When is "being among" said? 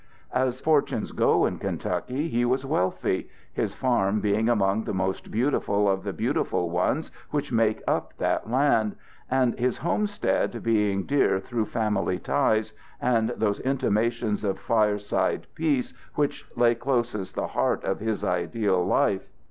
4.19-4.85